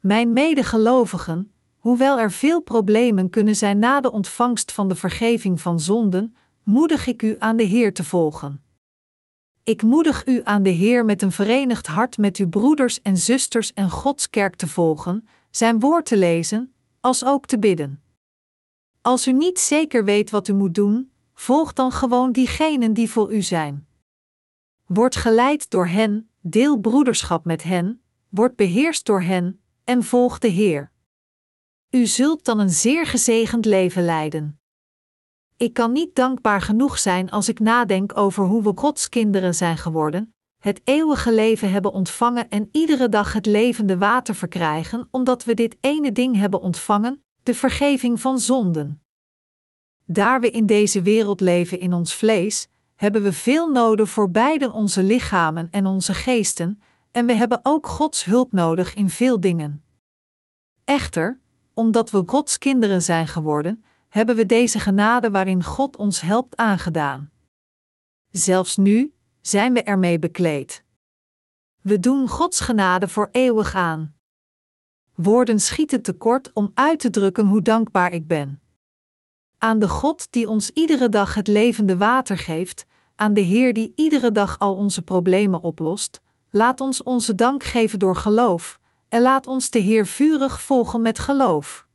[0.00, 1.52] Mijn medegelovigen,
[1.88, 7.06] hoewel er veel problemen kunnen zijn na de ontvangst van de vergeving van zonden, moedig
[7.06, 8.62] ik u aan de Heer te volgen.
[9.62, 13.72] Ik moedig u aan de Heer met een verenigd hart met uw broeders en zusters
[13.72, 18.02] en Gods kerk te volgen, zijn woord te lezen, als ook te bidden.
[19.02, 23.32] Als u niet zeker weet wat u moet doen, volg dan gewoon diegenen die voor
[23.32, 23.86] u zijn.
[24.86, 30.48] Word geleid door hen, deel broederschap met hen, word beheerst door hen en volg de
[30.48, 30.90] Heer.
[31.90, 34.60] U zult dan een zeer gezegend leven leiden.
[35.56, 39.76] Ik kan niet dankbaar genoeg zijn als ik nadenk over hoe we Gods kinderen zijn
[39.76, 45.54] geworden, het eeuwige leven hebben ontvangen en iedere dag het levende water verkrijgen, omdat we
[45.54, 49.02] dit ene ding hebben ontvangen, de vergeving van zonden.
[50.04, 54.72] Daar we in deze wereld leven in ons vlees, hebben we veel noden voor beide
[54.72, 59.84] onze lichamen en onze geesten, en we hebben ook Gods hulp nodig in veel dingen.
[60.84, 61.40] Echter,
[61.78, 67.30] omdat we Gods kinderen zijn geworden, hebben we deze genade waarin God ons helpt aangedaan.
[68.30, 70.84] Zelfs nu zijn we ermee bekleed.
[71.82, 74.14] We doen Gods genade voor eeuwig aan.
[75.14, 78.60] Woorden schieten tekort om uit te drukken hoe dankbaar ik ben.
[79.58, 83.92] Aan de God die ons iedere dag het levende water geeft, aan de Heer die
[83.94, 89.46] iedere dag al onze problemen oplost, laat ons onze dank geven door geloof, en laat
[89.46, 91.86] ons de Heer vurig volgen met geloof.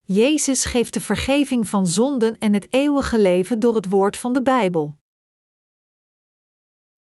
[0.00, 4.42] Jezus geeft de vergeving van zonden en het eeuwige leven door het woord van de
[4.42, 4.98] Bijbel.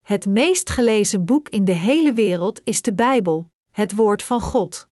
[0.01, 4.89] Het meest gelezen boek in de hele wereld is de Bijbel, het woord van God.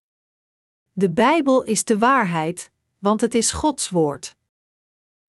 [0.91, 4.35] De Bijbel is de waarheid, want het is Gods woord.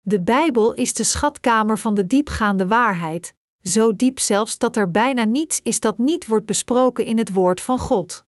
[0.01, 5.23] De Bijbel is de schatkamer van de diepgaande waarheid, zo diep zelfs dat er bijna
[5.23, 8.25] niets is dat niet wordt besproken in het woord van God.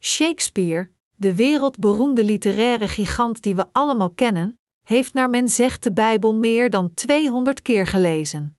[0.00, 6.34] Shakespeare, de wereldberoemde literaire gigant die we allemaal kennen, heeft naar men zegt de Bijbel
[6.34, 8.58] meer dan 200 keer gelezen.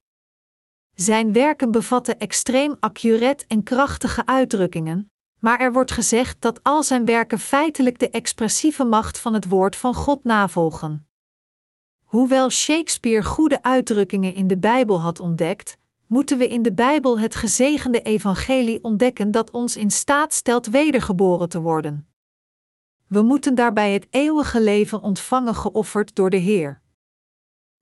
[0.95, 7.05] Zijn werken bevatten extreem accuraat en krachtige uitdrukkingen, maar er wordt gezegd dat al zijn
[7.05, 11.08] werken feitelijk de expressieve macht van het woord van God navolgen.
[12.09, 17.35] Hoewel Shakespeare goede uitdrukkingen in de Bijbel had ontdekt, moeten we in de Bijbel het
[17.35, 22.07] gezegende evangelie ontdekken dat ons in staat stelt wedergeboren te worden.
[23.07, 26.81] We moeten daarbij het eeuwige leven ontvangen geofferd door de Heer.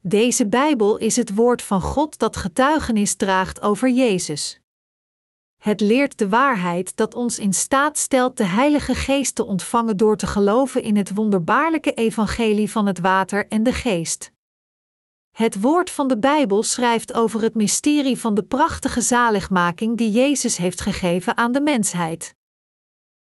[0.01, 4.61] Deze Bijbel is het woord van God dat getuigenis draagt over Jezus.
[5.57, 10.17] Het leert de waarheid dat ons in staat stelt de Heilige Geest te ontvangen door
[10.17, 14.31] te geloven in het wonderbaarlijke evangelie van het water en de geest.
[15.31, 20.57] Het woord van de Bijbel schrijft over het mysterie van de prachtige zaligmaking die Jezus
[20.57, 22.35] heeft gegeven aan de mensheid.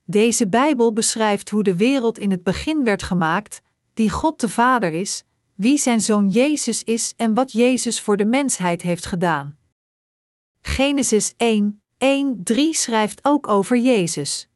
[0.03, 3.61] Deze Bijbel beschrijft hoe de wereld in het begin werd gemaakt,
[3.93, 5.23] die God de Vader is,
[5.55, 9.57] wie zijn zoon Jezus is en wat Jezus voor de mensheid heeft gedaan.
[10.61, 14.47] Genesis 1, 1, 3 schrijft ook over Jezus.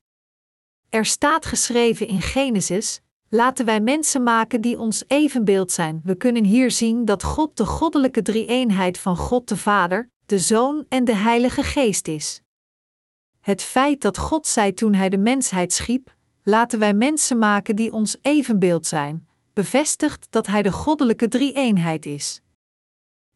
[0.90, 6.02] Er staat geschreven in Genesis: Laten wij mensen maken die ons evenbeeld zijn.
[6.04, 10.86] We kunnen hier zien dat God de goddelijke drie-eenheid van God de Vader, de Zoon
[10.90, 12.42] en de Heilige Geest is.
[13.42, 17.92] Het feit dat God zei toen Hij de mensheid schiep: Laten wij mensen maken die
[17.92, 22.42] ons evenbeeld zijn, bevestigt dat Hij de goddelijke drie-eenheid is.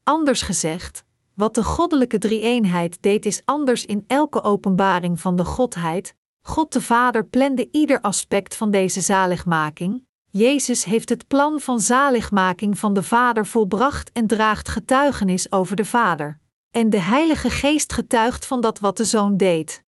[0.03, 1.03] Anders gezegd,
[1.39, 6.15] Wat de goddelijke drie-eenheid deed is anders in elke openbaring van de Godheid.
[6.41, 10.05] God de Vader plande ieder aspect van deze zaligmaking.
[10.29, 15.85] Jezus heeft het plan van zaligmaking van de Vader volbracht en draagt getuigenis over de
[15.85, 16.39] Vader.
[16.71, 19.83] En de Heilige Geest getuigt van dat wat de Zoon deed.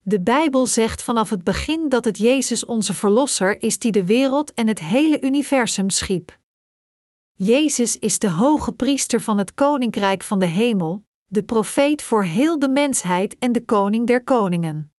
[0.00, 4.54] De Bijbel zegt vanaf het begin dat het Jezus onze Verlosser is die de wereld
[4.54, 6.38] en het hele universum schiep.
[7.38, 12.58] Jezus is de hoge priester van het Koninkrijk van de Hemel, de profeet voor heel
[12.58, 14.92] de mensheid en de koning der koningen.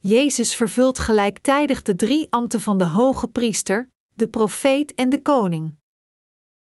[0.00, 5.76] Jezus vervult gelijktijdig de drie ambten van de hoge priester, de profeet en de koning.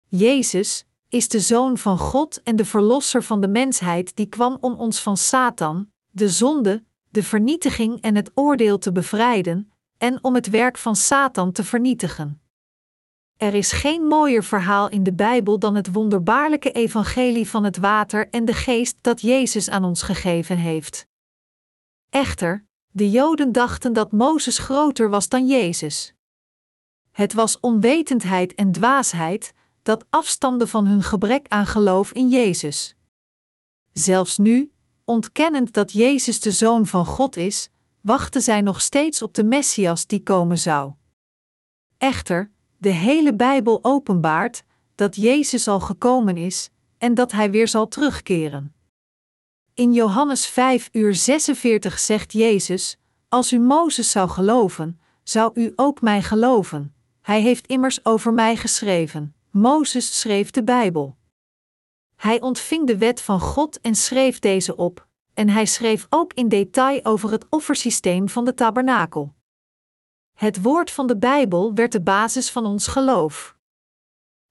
[0.08, 4.74] Jezus is de Zoon van God en de Verlosser van de mensheid die kwam om
[4.74, 10.50] ons van Satan, de zonde, de vernietiging en het oordeel te bevrijden, en om het
[10.50, 12.41] werk van Satan te vernietigen.
[13.42, 18.28] Er is geen mooier verhaal in de Bijbel dan het wonderbaarlijke evangelie van het water
[18.30, 21.06] en de geest dat Jezus aan ons gegeven heeft.
[22.10, 26.14] Echter, de Joden dachten dat Mozes groter was dan Jezus.
[27.10, 32.96] Het was onwetendheid en dwaasheid dat afstamde van hun gebrek aan geloof in Jezus.
[33.92, 34.72] Zelfs nu,
[35.04, 37.70] ontkennend dat Jezus de Zoon van God is,
[38.00, 40.92] wachten zij nog steeds op de Messias die komen zou.
[41.98, 42.51] Echter,
[42.82, 44.64] de hele Bijbel openbaart
[44.94, 48.74] dat Jezus al gekomen is en dat hij weer zal terugkeren.
[49.74, 56.00] In Johannes 5 uur 46 zegt Jezus: Als u Mozes zou geloven, zou u ook
[56.00, 56.94] mij geloven.
[57.20, 59.34] Hij heeft immers over mij geschreven.
[59.50, 61.16] Mozes schreef de Bijbel.
[62.16, 66.48] Hij ontving de wet van God en schreef deze op, en hij schreef ook in
[66.48, 69.34] detail over het offersysteem van de tabernakel.
[70.42, 73.56] Het woord van de Bijbel werd de basis van ons geloof.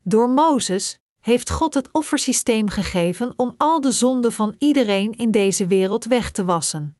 [0.03, 5.67] Door Mozes heeft God het offersysteem gegeven om al de zonden van iedereen in deze
[5.67, 6.97] wereld weg te wassen.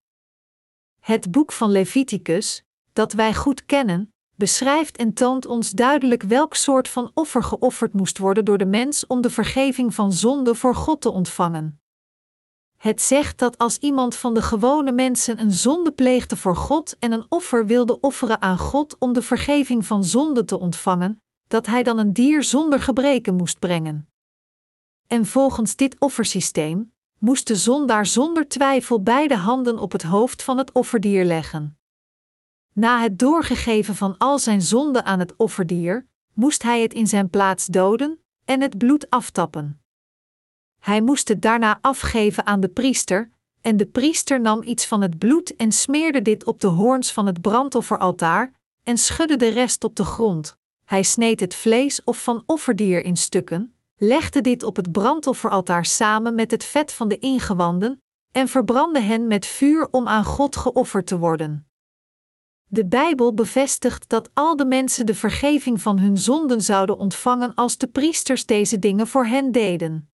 [1.00, 2.64] Het boek van Leviticus,
[2.94, 8.18] dat wij goed kennen, beschrijft en toont ons duidelijk welk soort van offer geofferd moest
[8.18, 11.81] worden door de mens om de vergeving van zonde voor God te ontvangen.
[12.82, 17.12] Het zegt dat als iemand van de gewone mensen een zonde pleegde voor God en
[17.12, 21.84] een offer wilde offeren aan God om de vergeving van zonde te ontvangen, dat hij
[21.84, 24.10] dan een dier zonder gebreken moest brengen.
[25.08, 30.58] En volgens dit offersysteem moest de zondaar zonder twijfel beide handen op het hoofd van
[30.58, 31.78] het offerdier leggen.
[32.74, 37.30] Na het doorgegeven van al zijn zonden aan het offerdier, moest hij het in zijn
[37.30, 39.81] plaats doden en het bloed aftappen.
[40.82, 45.18] Hij moest het daarna afgeven aan de priester, en de priester nam iets van het
[45.18, 48.54] bloed en smeerde dit op de hoorns van het brandofferaltaar,
[48.84, 50.58] en schudde de rest op de grond.
[50.86, 56.36] Hij sneed het vlees of van offerdier in stukken, legde dit op het brandofferaltaar samen
[56.36, 58.02] met het vet van de ingewanden,
[58.32, 61.68] en verbrandde hen met vuur om aan God geofferd te worden.
[62.66, 67.78] De Bijbel bevestigt dat al de mensen de vergeving van hun zonden zouden ontvangen als
[67.78, 70.11] de priesters deze dingen voor hen deden.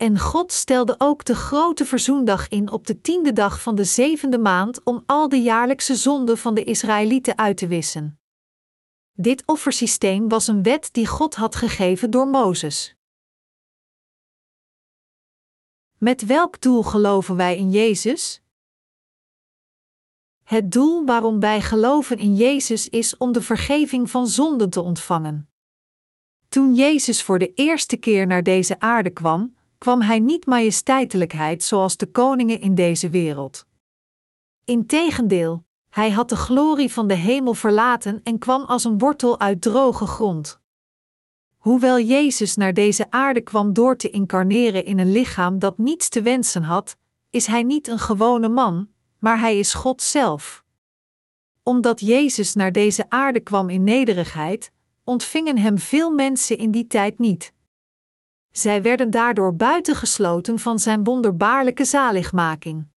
[0.00, 4.38] En God stelde ook de grote verzoendag in op de tiende dag van de zevende
[4.38, 8.20] maand om al de jaarlijkse zonden van de Israëlieten uit te wissen.
[9.12, 12.94] Dit offersysteem was een wet die God had gegeven door Mozes.
[15.98, 18.42] Met welk doel geloven wij in Jezus?
[20.42, 25.50] Het doel waarom wij geloven in Jezus is om de vergeving van zonden te ontvangen.
[26.48, 31.96] Toen Jezus voor de eerste keer naar deze aarde kwam, kwam hij niet majesteitelijkheid zoals
[31.96, 33.66] de koningen in deze wereld.
[34.64, 39.62] Integendeel, hij had de glorie van de hemel verlaten en kwam als een wortel uit
[39.62, 40.60] droge grond.
[41.56, 46.22] Hoewel Jezus naar deze aarde kwam door te incarneren in een lichaam dat niets te
[46.22, 46.96] wensen had,
[47.30, 50.64] is hij niet een gewone man, maar hij is God zelf.
[51.62, 54.70] Omdat Jezus naar deze aarde kwam in nederigheid,
[55.04, 57.52] ontvingen hem veel mensen in die tijd niet.
[58.52, 62.88] Zij werden daardoor buitengesloten van zijn wonderbaarlijke zaligmaking.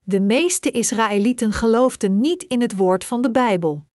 [0.00, 3.86] De meeste Israëlieten geloofden niet in het woord van de Bijbel.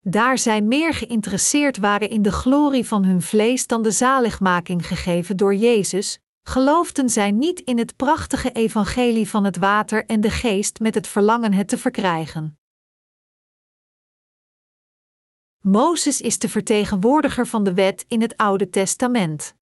[0.00, 5.36] Daar zij meer geïnteresseerd waren in de glorie van hun vlees dan de zaligmaking gegeven
[5.36, 10.80] door Jezus, geloofden zij niet in het prachtige evangelie van het water en de geest
[10.80, 12.58] met het verlangen het te verkrijgen.
[15.60, 19.54] Mozes is de vertegenwoordiger van de wet in het Oude Testament.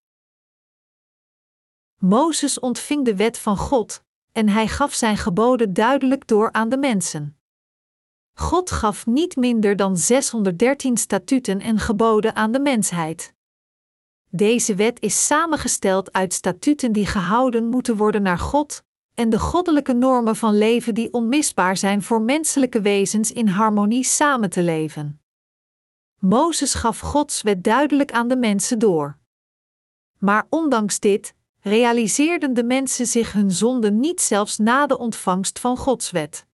[2.04, 6.78] Mozes ontving de wet van God, en hij gaf zijn geboden duidelijk door aan de
[6.78, 7.38] mensen.
[8.34, 13.34] God gaf niet minder dan 613 statuten en geboden aan de mensheid.
[14.30, 18.84] Deze wet is samengesteld uit statuten die gehouden moeten worden naar God
[19.14, 24.50] en de goddelijke normen van leven die onmisbaar zijn voor menselijke wezens in harmonie samen
[24.50, 25.20] te leven.
[26.18, 29.18] Mozes gaf Gods wet duidelijk aan de mensen door.
[30.18, 35.76] Maar ondanks dit realiseerden de mensen zich hun zonden niet zelfs na de ontvangst van
[35.76, 36.46] Gods wet.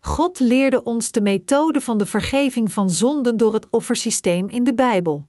[0.00, 4.74] God leerde ons de methode van de vergeving van zonden door het offersysteem in de
[4.74, 5.28] Bijbel.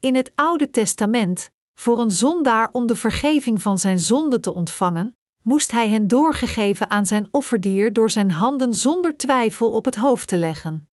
[0.00, 5.16] In het Oude Testament, voor een zondaar om de vergeving van zijn zonde te ontvangen,
[5.42, 10.28] moest hij hen doorgegeven aan zijn offerdier door zijn handen zonder twijfel op het hoofd
[10.28, 10.88] te leggen.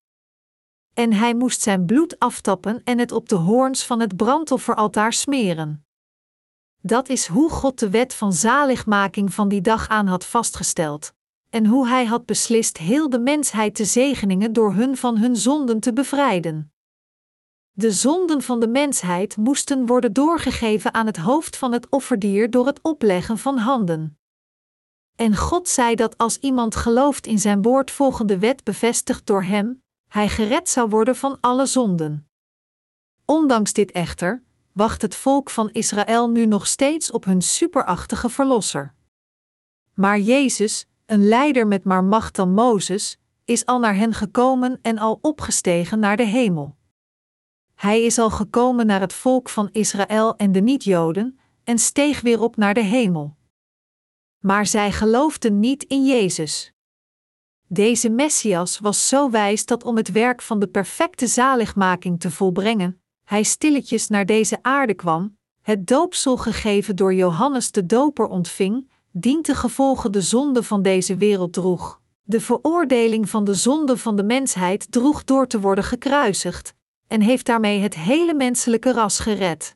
[0.93, 5.86] En hij moest zijn bloed aftappen en het op de hoorns van het brandofferaltaar smeren.
[6.87, 11.13] Dat is hoe God de wet van zaligmaking van die dag aan had vastgesteld,
[11.49, 15.79] en hoe hij had beslist heel de mensheid te zegeningen door hun van hun zonden
[15.79, 16.73] te bevrijden.
[17.71, 22.65] De zonden van de mensheid moesten worden doorgegeven aan het hoofd van het offerdier door
[22.65, 24.19] het opleggen van handen.
[25.15, 29.83] En God zei dat als iemand gelooft in zijn woord volgende wet bevestigd door hem,
[30.07, 32.29] hij gered zou worden van alle zonden.
[33.25, 34.45] Ondanks dit echter,
[34.77, 38.93] wacht het volk van Israël nu nog steeds op hun superachtige verlosser.
[39.93, 44.97] Maar Jezus, een leider met maar macht dan Mozes, is al naar hen gekomen en
[44.97, 46.75] al opgestegen naar de hemel.
[47.75, 52.41] Hij is al gekomen naar het volk van Israël en de niet-Joden en steeg weer
[52.41, 53.37] op naar de hemel.
[54.39, 56.73] Maar zij geloofden niet in Jezus.
[57.67, 63.01] Deze Messias was zo wijs dat om het werk van de perfecte zaligmaking te volbrengen,
[63.27, 69.53] hij stilletjes naar deze aarde kwam, het doopsel gegeven door Johannes de Doper ontving, dient
[69.53, 72.01] gevolgen de zonde van deze wereld droeg.
[72.23, 76.73] De veroordeling van de zonde van de mensheid droeg door te worden gekruisigd,
[77.07, 79.75] en heeft daarmee het hele menselijke ras gered.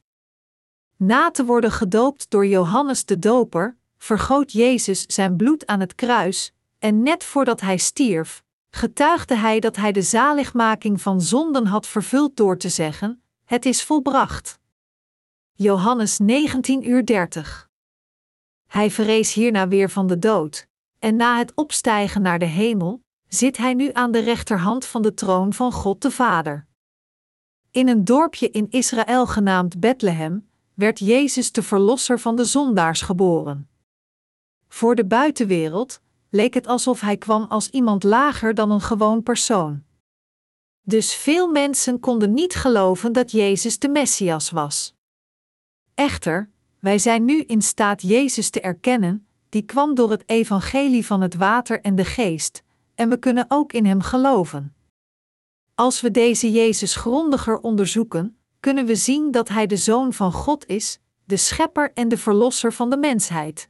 [0.98, 6.54] Na te worden gedoopt door Johannes de Doper, vergoot Jezus zijn bloed aan het kruis,
[6.80, 12.36] en net voordat hij stierf, getuigde hij dat hij de zaligmaking van zonden had vervuld
[12.36, 13.22] door te zeggen:
[13.52, 14.60] Het is volbracht.
[15.54, 17.70] Johannes 19 uur 30.
[18.68, 20.68] Hij verrees hierna weer van de dood,
[21.00, 25.14] en na het opstijgen naar de hemel, zit hij nu aan de rechterhand van de
[25.14, 26.68] troon van God de Vader.
[27.72, 33.70] In een dorpje in Israël genaamd Bethlehem werd Jezus de Verlosser van de zondaars geboren.
[34.68, 39.84] Voor de buitenwereld leek het alsof hij kwam als iemand lager dan een gewoon persoon.
[40.82, 44.94] Dus veel mensen konden niet geloven dat Jezus de Messias was.
[45.94, 51.22] Echter, wij zijn nu in staat Jezus te erkennen, die kwam door het evangelie van
[51.22, 52.64] het water en de geest,
[52.96, 54.76] en we kunnen ook in hem geloven.
[55.76, 60.68] Als we deze Jezus grondiger onderzoeken, kunnen we zien dat Hij de Zoon van God
[60.68, 63.70] is, de Schepper en de Verlosser van de mensheid.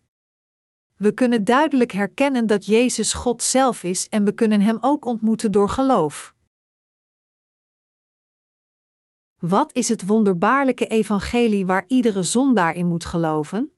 [0.98, 5.52] We kunnen duidelijk herkennen dat Jezus God zelf is en we kunnen Hem ook ontmoeten
[5.52, 6.36] door geloof.
[9.42, 13.72] Wat is het wonderbaarlijke evangelie waar iedere zondaar in moet geloven?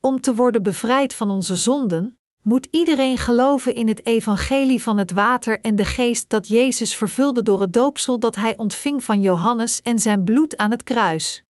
[0.00, 5.10] Om te worden bevrijd van onze zonden, moet iedereen geloven in het evangelie van het
[5.10, 9.82] water en de geest dat Jezus vervulde door het doopsel dat hij ontving van Johannes
[9.82, 11.44] en zijn bloed aan het kruis.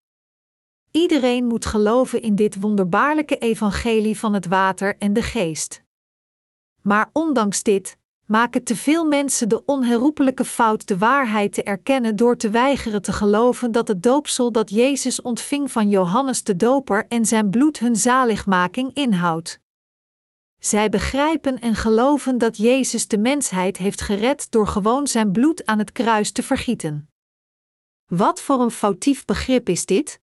[0.91, 5.83] Iedereen moet geloven in dit wonderbaarlijke evangelie van het water en de geest.
[6.81, 12.37] Maar ondanks dit, maken te veel mensen de onherroepelijke fout de waarheid te erkennen door
[12.37, 17.25] te weigeren te geloven dat het doopsel dat Jezus ontving van Johannes de Doper en
[17.25, 19.61] zijn bloed hun zaligmaking inhoudt.
[20.59, 25.79] Zij begrijpen en geloven dat Jezus de mensheid heeft gered door gewoon zijn bloed aan
[25.79, 27.09] het kruis te vergieten.
[28.05, 30.19] Wat voor een foutief begrip is dit?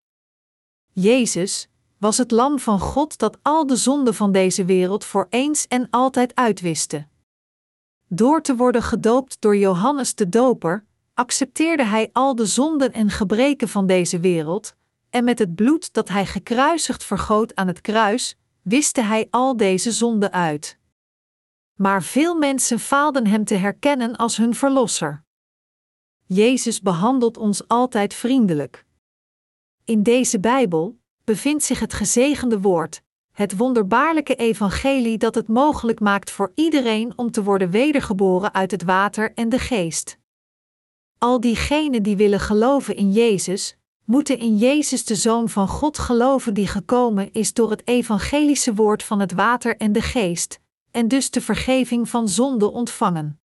[0.93, 5.67] Jezus was het lam van God dat al de zonden van deze wereld voor eens
[5.67, 7.07] en altijd uitwiste.
[8.13, 10.85] Door te worden gedoopt door Johannes de Doper,
[11.15, 14.75] accepteerde hij al de zonden en gebreken van deze wereld,
[15.11, 19.93] en met het bloed dat hij gekruisigd vergoot aan het kruis, wiste hij al deze
[19.93, 20.79] zonden uit.
[21.75, 25.25] Maar veel mensen faalden hem te herkennen als hun verlosser.
[26.27, 28.87] Jezus behandelt ons altijd vriendelijk.
[29.85, 33.03] In deze Bijbel bevindt zich het gezegende woord,
[33.41, 38.83] het wonderbaarlijke evangelie dat het mogelijk maakt voor iedereen om te worden wedergeboren uit het
[38.83, 40.19] water en de geest.
[41.19, 46.55] Al diegenen die willen geloven in Jezus, moeten in Jezus de Zoon van God geloven
[46.55, 50.61] die gekomen is door het evangelische woord van het water en de geest,
[50.91, 53.40] en dus de vergeving van zonde ontvangen.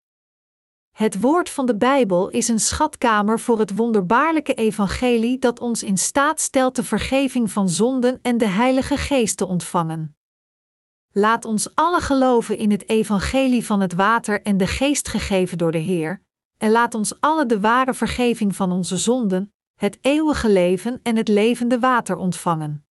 [0.95, 5.97] Het woord van de Bijbel is een schatkamer voor het wonderbaarlijke evangelie dat ons in
[5.97, 10.15] staat stelt de vergeving van zonden en de Heilige Geest te ontvangen.
[11.11, 15.71] Laat ons alle geloven in het evangelie van het water en de geest gegeven door
[15.71, 16.21] de Heer,
[16.57, 21.27] en laat ons alle de ware vergeving van onze zonden, het eeuwige leven en het
[21.27, 22.84] levende water ontvangen.